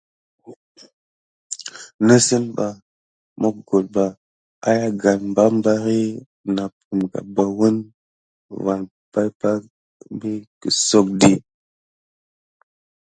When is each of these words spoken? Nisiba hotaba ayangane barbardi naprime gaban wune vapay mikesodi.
Nisiba 2.05 2.65
hotaba 3.41 4.05
ayangane 4.69 5.27
barbardi 5.35 5.99
naprime 6.55 7.05
gaban 7.13 7.49
wune 7.57 7.83
vapay 8.65 9.29
mikesodi. 10.19 11.33